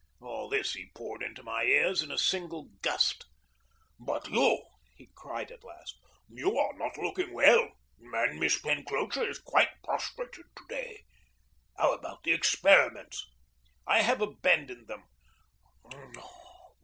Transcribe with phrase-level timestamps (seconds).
[0.19, 3.27] All this he poured into my ears in a single gust.
[3.99, 4.63] "But you!"
[4.95, 5.99] he cried at last.
[6.27, 7.73] "You are not looking well.
[7.99, 11.03] And Miss Penclosa is quite prostrated to day.
[11.77, 13.27] How about the experiments?"
[13.85, 15.03] "I have abandoned them."